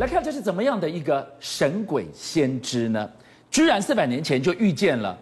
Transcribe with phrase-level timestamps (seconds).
[0.00, 3.06] 来看这是怎么样的一个神鬼先知呢？
[3.50, 5.14] 居然四百年前就预见了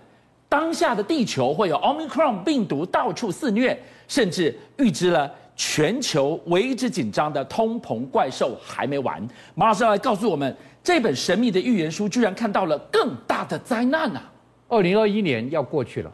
[0.48, 9.20] 当下的地球会有 Omicron 病毒到处肆虐，甚至预知了全球为之紧张的通膨怪兽还没完。
[9.56, 14.30] 马老师来告诉我们，这本神秘的预言书居然看到了更大的灾难啊！
[14.68, 16.12] 二零二一年要过去了，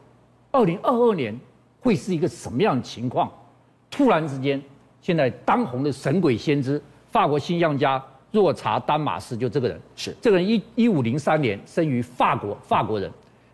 [0.50, 1.38] 二零二二年
[1.80, 3.30] 会是一个什么样的情况？
[3.90, 4.58] 突然之间，
[5.02, 8.02] 现在当红的神鬼先知，法国星象家
[8.34, 13.08] 若查丹马斯，就这个人，是这个人一一五零三年生于法国，法国人，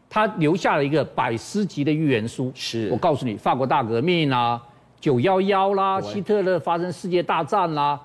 [0.09, 2.51] 他留下了一个百诗级的预言书。
[2.55, 4.59] 是我告诉你，法国大革命啦，
[4.99, 8.01] 九幺幺啦，希特勒发生世界大战啦，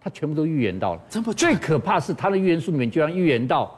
[0.00, 1.00] 他全部都预言到了。
[1.10, 3.76] 这么最可怕是他的预言书里面居然预言到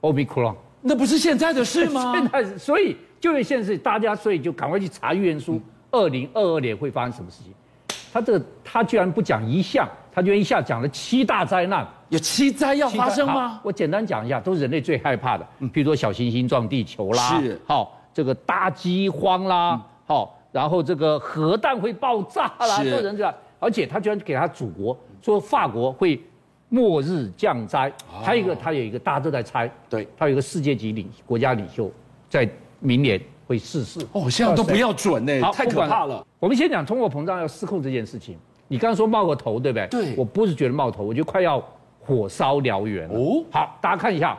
[0.00, 0.56] ，Omicron。
[0.80, 2.12] 那不是现在的事吗？
[2.18, 5.60] 现在，所以就为现在是大家，所以就赶快去查预言书。
[5.92, 7.52] 二零二二年会发生什么事情？
[8.12, 11.86] 他这个他居然不讲一项，他居然一下讲了七大灾难。
[12.10, 13.58] 有七灾要发生吗？
[13.62, 23.34] 我简单讲一下，都是人类最害怕的，比如说小行星撞地球啦，是好这个大饥荒啦，好，然后这个核弹会爆炸啦，是都人这样。
[23.58, 26.22] 而且他居然给他祖国说法国会
[26.68, 27.90] 末日降灾，
[28.22, 31.90] 还有一个他有一个大家都在猜，对，他有一个世界级领国家领袖
[32.28, 32.46] 在
[32.78, 34.06] 明年会逝世。
[34.12, 36.22] 哦，现在都不要准呢，太可怕了。
[36.38, 38.36] 我们先讲通货膨胀要失控这件事情。
[38.72, 39.86] 你刚刚说冒个头，对不对？
[39.88, 41.62] 对我不是觉得冒头，我觉得快要
[42.00, 43.20] 火烧燎原了。
[43.20, 44.38] 哦好，大家看一下，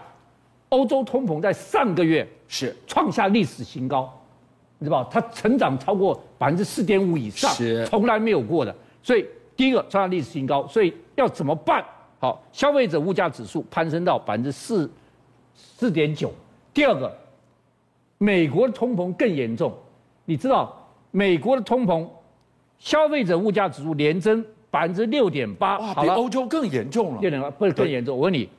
[0.70, 4.12] 欧洲通膨在上个月是创下历史新高，
[4.80, 5.09] 你知道吧？
[5.12, 8.75] 它成长超过百分之四点五以上，是从来没有过的。
[9.03, 9.23] 所以
[9.56, 11.86] 第一个创下历史新高，所以要怎么办？
[12.18, 14.90] 好，消费者物价指数攀升到百分之四
[15.53, 16.34] 四点九。
[16.73, 17.16] 第二个，
[18.18, 19.72] 美国的通膨更严重，
[20.25, 20.75] 你知道
[21.12, 22.08] 美国的通膨，
[22.84, 27.22] 消费者物价指数连增百分之六点八，比欧洲更严重了。
[27.22, 28.17] 六点八不是更严重。
[28.17, 28.50] 我问你，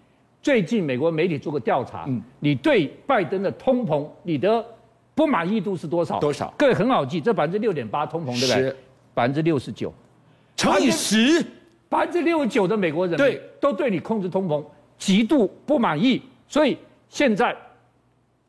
[0.40, 4.64] 最近美国媒体做过调查，嗯你对拜登的通膨，你的
[5.14, 6.18] 不满意度是多少？
[6.20, 8.76] 多少各位很好记，这百分之六点八通膨对不对是？
[9.12, 9.92] 百分之六十九，
[10.56, 11.44] 乘以十，
[11.90, 14.64] 百分之六十九的美国人民对都对你控制通膨
[14.96, 16.78] 极度不满意，所以
[17.10, 17.54] 现在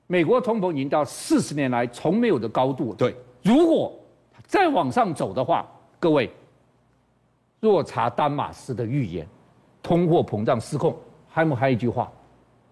[0.07, 2.95] 美国通膨已经到四十年来从没有的高度了。
[2.95, 3.13] 对，
[3.43, 3.93] 如果
[4.47, 5.67] 再往上走的话，
[5.99, 6.31] 各位，
[7.59, 9.27] 若查丹马斯的预言，
[9.81, 10.95] 通货膨胀失控，
[11.29, 12.11] 还有还有一句话，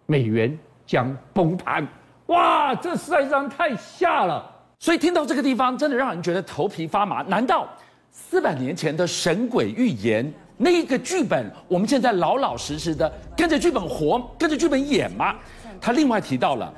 [0.06, 1.88] 美元将崩盘。
[2.28, 4.50] 哇，这实在上太吓了。
[4.80, 7.22] 所以听到这个地方，真的让人觉得头皮发麻。
[7.24, 7.68] 难道
[8.12, 15.36] 四百年前的神鬼预言那一个剧本，我们现在老老实实的跟着剧本活，跟着剧本演吗？
[15.82, 16.74] 他另外提到了，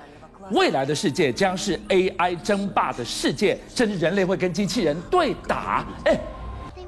[0.52, 5.86] 未来的世界将是 AI 争霸的世界，甚至人类会跟机器人对打。
[6.06, 6.20] 哎，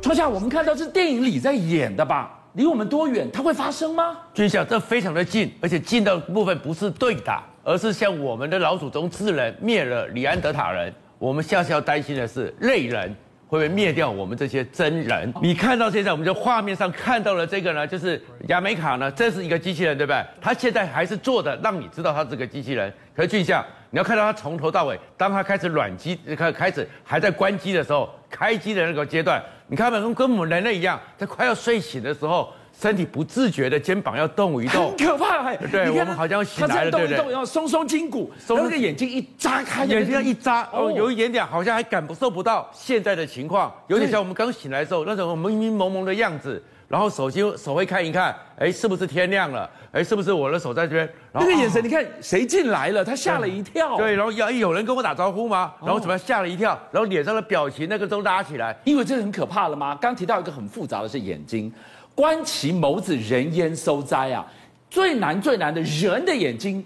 [0.02, 2.34] 创下，我们看到是电影里在演的吧？
[2.53, 3.30] 离我们多远？
[3.31, 4.18] 它会发生吗？
[4.34, 10.94] 军校这非常的近，而且近的部分不是对打，而是像我们的老祖宗智人灭了里安德塔人。
[11.19, 13.09] 我们下次要担心的是类人
[13.47, 15.34] 会不会灭掉我们这些真人？
[15.41, 20.24] 你看到现在我们在画面上看到了这个呢，就是亚美卡呢，这是一个机器人，对不对？
[20.40, 22.91] 他现在还是做的，让你知道他是个机器人。
[23.16, 32.50] 可是俊相，你要看到他从头到尾，当他开始软机开开始还在关机的时候，开机的那个阶段，你看嘛，跟跟我们人类一样，在快要睡醒的时候。
[32.79, 35.57] 身体不自觉的肩膀要动一动，很可怕欸！
[35.72, 37.33] 对，我们好像醒来了，对不对？
[37.33, 46.63] 要松松筋骨，然后那个眼睛一眨开，眼睛要一眨，哦，有一点点好像还感受不到现在的情况，有点像我们刚醒来的时候那种迷迷蒙蒙的样子。
[46.87, 49.69] 然后手机手会看一看，哎，是不是天亮了？
[49.91, 51.05] 哎，是不是我的手在这边？
[51.33, 53.03] 然后那个眼神，你看谁进来了？
[53.03, 53.97] 他吓了一跳。
[53.97, 55.73] 对，然后要有人跟我打招呼吗？
[55.81, 56.79] 然后怎么样吓了一跳？
[56.91, 59.97] 然后脸上的表情那个都拉起来，因为这很可怕了吗？
[59.99, 61.71] 刚提到一个很复杂的是眼睛。
[62.15, 64.45] 观其眸子，人焉收哉啊！
[64.89, 66.83] 最难最难的人的眼睛，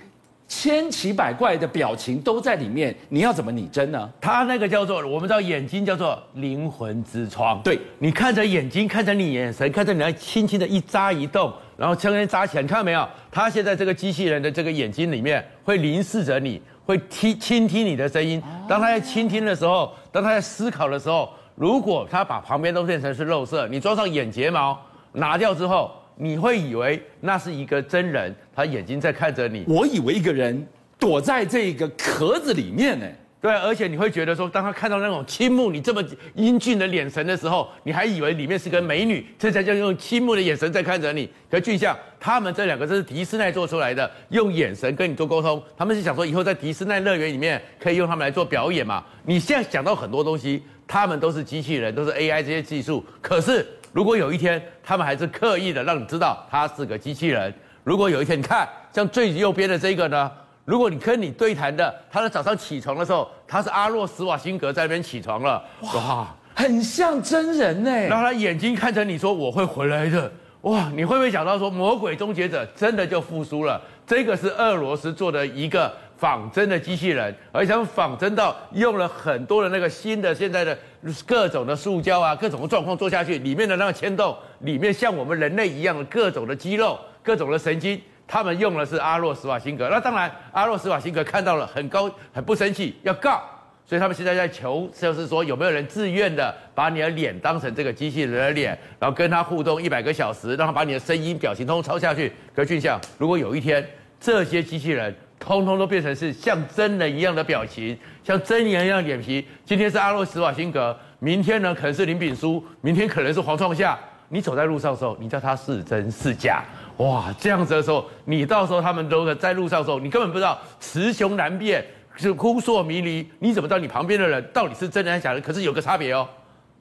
[0.52, 4.12] 千奇百怪的表情都在里面，你要怎么拟真呢？
[4.20, 7.62] 他那个叫做我们知道眼睛叫做灵魂之窗。
[7.64, 13.08] 对，你看着眼睛，看着你眼神，看着你，轻轻的一眨一动，然后轻轻扎起来，你看到没有？
[13.32, 18.44] 他现在这个机器人的这个眼睛里面会凝视着你，会听倾听你的声音。
[18.68, 24.78] 当他在倾听的时候，当他在思考的时候，如果他把旁边都变成是肉色，你装上眼睫毛。
[25.14, 25.92] 拿掉之后，
[26.24, 29.66] 你会以为那是一个真人，他眼睛在看着你。
[29.68, 30.68] 我以为一个人
[31.00, 33.08] 躲在这个壳子里面呢。
[33.42, 36.04] 对，而且你会觉得说，当他看到那种倾慕你这么
[36.36, 41.28] 英俊的眼神的时候，你还以为里面是个美女，这才叫用倾慕的眼神在看着你。
[41.50, 45.60] 可俊相，他们这两个这是迪士尼做出来的，用眼神跟你做沟通。
[45.76, 49.04] 他们是想说，以后在迪士尼乐园里面可以用他们来做表演嘛？
[49.26, 53.66] 你现在想到很多东西，他们都是机器人，都是 AI 这些技术，可是。
[53.92, 57.54] 如果有一天他们还是刻意的让你知道他是个机器人，
[57.84, 60.32] 如果有一天你看像最右边的这个呢，
[60.66, 65.64] 如果你跟你对谈的，他在早上起床的时候，他是阿诺斯瓦辛格在那边起床了，
[65.96, 67.92] 哇，很像真人呢。
[68.08, 73.82] 然后他眼睛看着你说我会回来的，哇，你会不会想到说魔鬼终结者真的就复苏了？
[74.06, 80.78] 这个是俄罗斯做的一个仿真的机器人，而且他们仿真到用了很多的那个新的现在的
[81.26, 88.02] 各种的塑胶啊，各种的状况做下去，里面的那个牵动，里面像我们人类一样的各种的肌肉、各种的神经。
[88.28, 93.42] 他们用的是阿洛·施瓦辛格，那当然，阿洛·施瓦辛格看到了很高，很不生气，要告，
[93.86, 102.32] 所以他们现在在求，就是说有没有人自愿的把你的脸当成这个机器人的脸，然后跟他互动一百个小时，让他把你的声音、表情通通抄下去。
[102.56, 103.86] 可俊相，如果有一天
[104.18, 105.14] 这些机器人
[105.44, 113.98] 通通都变成是像真人一样的表情，像真人一样的脸皮，今天是阿诺·施瓦辛格，明天呢可能是林炳书，明天可能是黄创夏，
[114.30, 116.64] 你走在路上的时候，你叫他是真是假？
[116.98, 121.84] 哇，这样子的时候，你到时候他们都在路上的时候，你根本不知道雌雄难辨，
[122.16, 123.28] 是扑朔迷离。
[123.40, 125.42] 你怎么知道你旁边的人到底是真人还是假人？
[125.42, 126.30] 可是有个差别哦，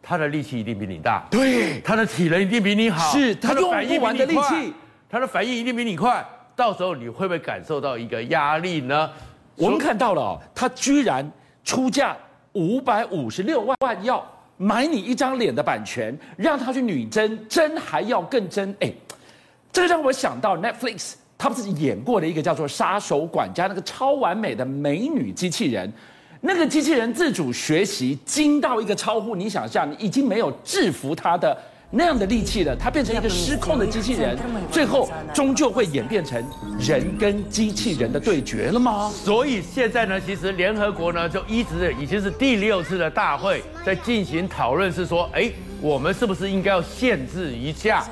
[0.02, 4.74] 他的力气一定比你大，对，他的体能一定比你好，是他用不完的力气，
[5.08, 6.22] 他的反应一定比你快。
[6.60, 9.10] 到时候你会不会感受到一个压力呢？
[9.56, 11.26] 我们看到了哦，他居然
[11.64, 12.14] 出价
[12.52, 14.22] 五百五十六万万，要
[14.58, 18.92] 买你一张脸的版权，让他去女真，真还要更真，哎。
[19.72, 25.90] 这个让我想到 Netflix，他不是演过的一个叫做《杀手管家》那个超完美的美女机器人，
[26.42, 31.56] 那个机器人自主学习精到一个超乎你想象，你已经没有制服它的
[31.90, 34.38] 那样的力气了，它变成一个失控的机器人，
[34.70, 36.42] 最后终究会演变成
[36.78, 39.10] 人跟机器人的对决了吗？
[39.12, 45.50] 所以现在呢，其实联合国呢就一直已经是第六次的大会在进行讨论，是说，哎，
[45.80, 48.06] 我们是不是应该要限制一下？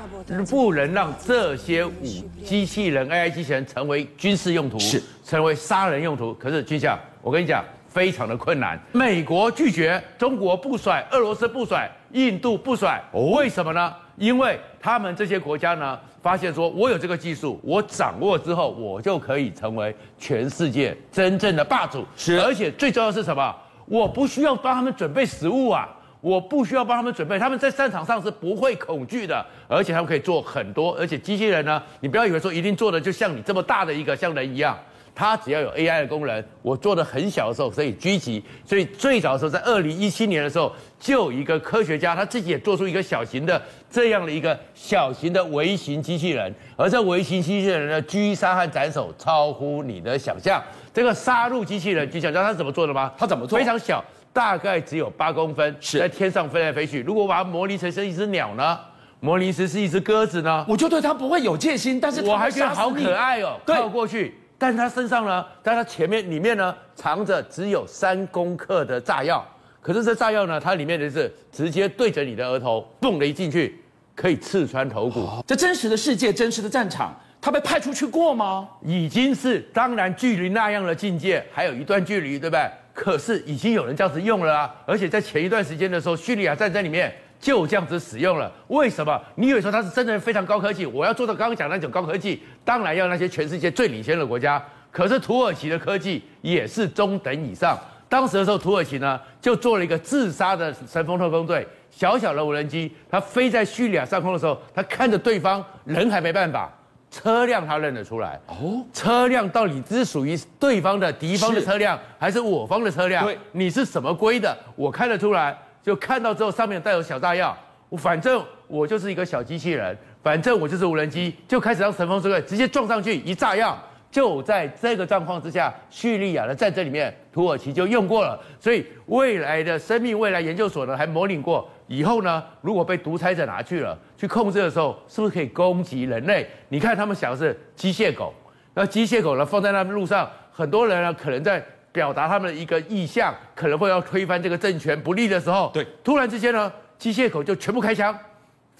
[0.47, 2.05] 不能让这些武
[2.45, 6.33] 机器人 AI 机器人成为军事用途，是成为杀人用途。
[6.35, 8.79] 可是军校，我跟你讲，非常的困难。
[8.91, 13.01] 美国拒绝，中国不甩，俄罗斯不甩，印度不甩。
[13.13, 13.93] 为什么呢？
[14.17, 22.05] 因为他们这些国家呢，发现说，我有这个技术，我掌握之后，我就可以成为全世界真正的霸主。
[22.15, 23.55] 是，而且最重要的是什么？
[23.85, 25.87] 我不需要帮他们准备食物啊。
[26.21, 30.93] 我不需要帮他们准备，他们在战场上是不会恐惧的，而且他们可以做很多。
[30.99, 34.77] 而且机器人呢，你不要以为说一定做的就像你这么大的一个像人一样，
[35.19, 38.41] 它只要有 AI 的功能，我做的很小的时候可以狙击。
[38.65, 43.61] 所以最早的时候，在二零一七年的时候，就有一个科学家他自己也做出一个小型的
[43.91, 50.63] 这样的一个小型的微型机器人，而这微型机器人的狙杀和斩首超乎你的想象。
[50.93, 53.11] 这个杀戮机器人，你想知道它是怎么做的吗？
[53.17, 53.59] 它怎么做？
[53.59, 54.01] 非常小。
[54.31, 57.01] 大概只有八公分，是在天上飞来飞去。
[57.01, 58.79] 如果把它模拟成是一只鸟呢？
[59.19, 60.63] 模拟成是一只鸽子呢？
[60.69, 64.38] 我就对它不会有戒心，但是我还觉得好可爱哦，靠过去。
[64.59, 69.43] 但是他身上呢，在他前面里面呢，藏着只有三公克的炸药。
[69.81, 73.81] 可是这炸药呢，它里面的是直接对着你的额头，蹦的一进去，
[74.13, 75.25] 可以刺穿头骨。
[75.47, 78.67] 这真实的世界，真实的战场，他被派出去过吗？
[78.83, 82.69] 已经是，当然距离那样的境界还有一段距离，对不对？
[82.93, 88.51] 可是已经有人这样子用了啊，而且在前一段时间的时候，叙利亚战争里面就这样子使用了。
[88.67, 89.19] 为什么？
[89.35, 90.85] 你以为说它是真的非常高科技？
[90.85, 94.61] 我要做到刚刚讲那种高科技，当然要那些全世界最领先的国家。
[94.91, 97.77] 可是土耳其的科技也是中等以上。
[98.09, 106.71] 当时的时候，土耳其呢就做了一个自杀的神风特工队，小小的无人机，它飞在叙利亚上空的时候，它看着对方人还没办法。
[107.11, 113.25] 车辆他认得出来哦，车辆到底是属于对方的敌方的车辆，还是我方的车辆？
[113.25, 114.55] 对，你是什么规的？
[114.75, 117.57] 我看得出来，就看到之后上面带有小炸药，
[117.89, 123.77] 我反正我就是一个小机器人，反正我就是无人机，就开始让神风支队直接撞上去一炸药。
[124.11, 128.39] 就在这个状况之下，叙利亚的战争里面，土耳其就用过了。
[128.59, 136.49] 所以未来的生命未来研究所呢，还模拟过以后呢，如果被独裁者拿去了去控制的时候，是不是可以攻击人类？
[136.69, 138.33] 你看他们想的是机械狗，
[138.73, 141.63] 那机械狗呢放在那边路上，很多人呢可能在
[141.99, 148.17] 表达他们的一个意向，可能会要推翻这个政权不利的时候，对，突然之间呢，机械狗就全部开枪，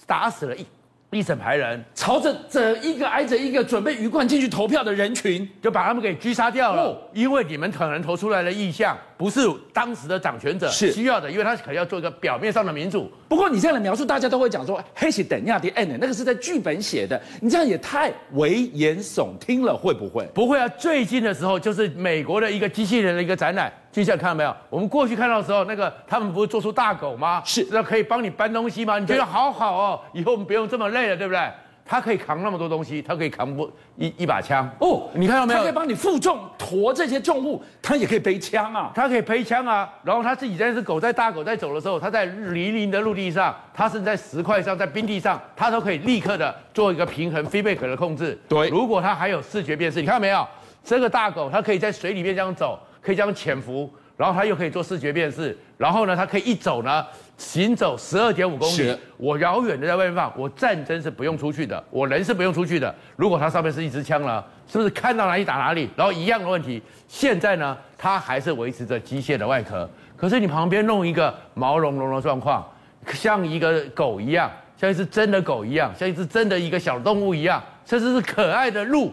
[0.06, 0.66] 打死了一。
[1.12, 6.96] 一整排人朝着这一个挨着一个准备鱼贯进去投票的人群，就把他们给狙杀掉了。
[7.12, 9.40] 因为你们可能投出来的意向不是
[9.72, 13.10] 当时的掌权者需要的，因为他可能要做一个表面上的民主。
[13.28, 20.24] 不过你这样的描述，大家都会讲说，黑是等亚的 N，那个是在剧本写的，你这样也太危言耸听了，会不会？
[20.32, 20.68] 不会啊！
[20.68, 24.54] 最近的时候，就是美国的一个机器人的一个展览，巨象看到没有？
[24.68, 27.42] 我们过去看到的时候，那个他们不是做出大狗吗？
[27.44, 28.98] 是，那可以帮你搬东西吗？
[28.98, 31.40] 你觉得好好哦，以后我们不用这么累了，对不对？
[31.84, 35.58] 它可以扛那么多东西，它可以扛不一一把枪哦，你看到没有？
[35.58, 39.92] 它可以帮你负重驮这些重物，它也可以背枪啊，它可以背枪啊。
[40.04, 48.38] 然后他自己在只狗在大狗在走的时候，它在泥泞的陆地上，它是在石块上，在冰地上，它都可以立刻的做一个平衡 feedback 的控制。
[48.48, 50.46] 对，如果它还有视觉辨识，你看到没有？
[50.84, 57.04] 这个大狗它可以在水里面这样走，可以这样潜伏，然后它又可以做视觉辨识，然后呢，它可以一走呢。
[57.38, 62.94] 行走十二点五公里，我遥远的在外面放，我战争是不用出去的，我人是不用出去的。
[63.16, 65.88] 如果它上面是一支枪呢，是不是看到哪里打哪里？
[65.96, 69.88] 然后一样的问题，现在呢，它还是维持着机械的外壳，
[70.18, 72.62] 可是你旁边弄一个毛茸茸的状况，
[73.06, 79.10] 像一个狗一样，像一只真的狗一样，像一只真的一个小动物一样，甚至是可爱的鹿，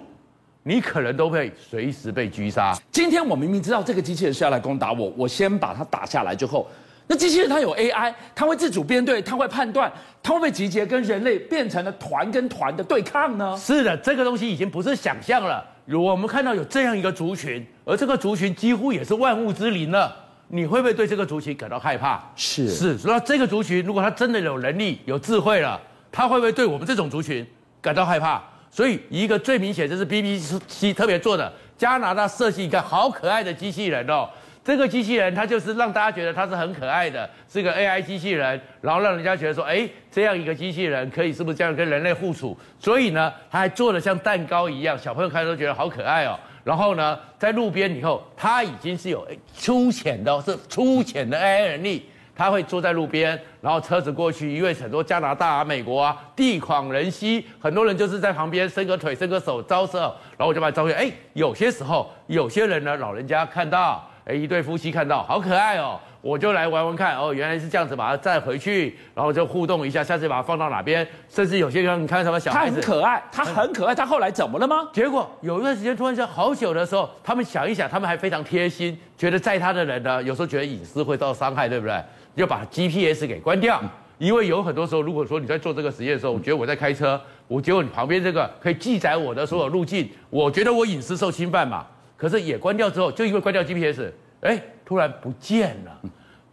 [0.67, 2.77] 你可能都会随时被狙杀。
[2.91, 6.67] 今天我明明知道这个机器人是要来攻打我，我先把它打下来之后。
[7.07, 9.89] 那机器人它有 AI，它会自主编队，它会判断，
[10.21, 13.55] 它会不会集结跟人类变成了团跟团的对抗呢？
[13.57, 15.65] 是的，这个东西已经不是想象了。
[15.85, 20.13] 如果我们看到有这样一个族群，而这个族群几乎也是万物之灵了，
[20.49, 22.21] 你会不会对这个族群感到害怕？
[22.35, 25.79] 是是，那这个族群如果它真的有能力、有智慧了，
[26.11, 27.47] 它会不会对我们这种族群
[27.81, 28.43] 感到害怕？
[28.69, 34.29] 所以一个最明显就是 BBC 特别做的，加拿大设计一个好可爱的机器人哦。
[34.63, 42.57] 这个机器人它就是让大家觉得它是很可爱的，是个 AI 机器人，然后让人家觉得说，哎，这样一个机器人可以是不是这样跟人类互处？
[42.77, 46.37] 所以呢，它还做的像蛋糕一样，小朋友看都觉得好可爱哦。
[46.65, 59.99] 然后呢，在路边以后，它已经是有粗浅的，是粗浅的 AI 能力，他会坐在路边，然后车子过去，因为很多加拿大啊、美国啊地广人稀，很多人就是在旁边伸个腿、伸个手招手，
[60.37, 60.95] 然后我就把他招过去。
[60.95, 64.07] 哎，有些时候有些人呢，老人家看到。
[64.29, 74.89] 哎，一对夫妻看到好可爱哦，我就来玩玩看哦，原来是这样子，把它载回去，然后就互动一下，下次把它放到哪边，甚至有些地方你看什么小孩子，他很可爱，他很可爱，他后来怎么了吗？
[74.91, 82.03] 结果有一段时间突然间好久的时候，他们想一想，他们还非常贴心，觉得载他的人呢，有时候觉得隐私会遭伤害，对不对？
[82.37, 83.81] 就把 GPS 给关掉，
[84.19, 91.85] 因为有很多时候，如果说你在做这个实验的时候，我觉得我在开车，我觉得你旁边这个可以记载我的所有路径，我觉得我隐私受侵犯嘛。
[92.15, 96.01] 可是也关掉之后，就因为关掉 GPS，哎，突然不见了，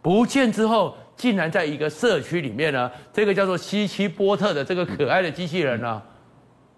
[0.01, 6.01] 不见之后，竟然在一个社区里面呢，这个叫做希奇波特的这个可爱的机器人呢，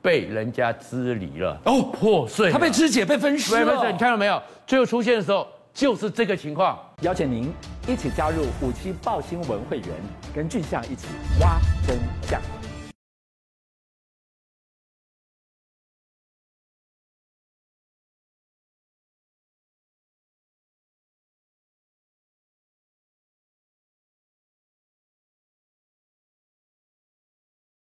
[0.02, 3.92] 被人家支离了，哦，破碎，它被肢解、被分尸了。
[3.92, 4.42] 你看到没有？
[4.66, 6.80] 最后出现的时候就是这个情况。
[7.02, 7.52] 邀请您
[7.88, 9.90] 一起加入五七报新闻会员，
[10.36, 11.08] 跟俊相一起
[11.40, 12.42] 挖真相。